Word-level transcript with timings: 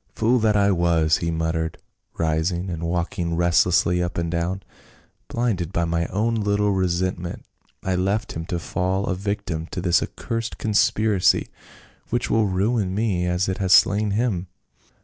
"Fool 0.14 0.38
that 0.38 0.56
I 0.56 0.70
was," 0.70 1.16
he 1.16 1.32
muttered, 1.32 1.76
rising 2.16 2.70
and 2.70 2.84
walking 2.84 3.34
restlessly 3.34 4.00
up 4.00 4.16
and 4.16 4.30
down," 4.30 4.62
blinded 5.26 5.72
by 5.72 5.84
my 5.84 6.06
own 6.06 6.36
little 6.36 6.70
resentment 6.70 7.44
I 7.82 7.96
left 7.96 8.30
him 8.34 8.46
to 8.46 8.60
fall 8.60 9.06
a 9.06 9.16
victim 9.16 9.66
to 9.72 9.80
this 9.80 10.00
accursed 10.00 10.56
conspiracy, 10.56 11.48
which 12.10 12.30
will 12.30 12.46
ruin 12.46 12.94
me 12.94 13.26
as 13.26 13.48
it 13.48 13.58
has 13.58 13.72
slain 13.72 14.12
him. 14.12 14.46